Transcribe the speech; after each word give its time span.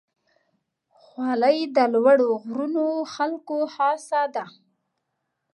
خولۍ 1.01 1.59
د 1.75 1.77
لوړو 1.93 2.29
غرونو 2.43 2.85
خلکو 3.13 3.57
خاصه 3.73 4.21
ده. 4.35 4.45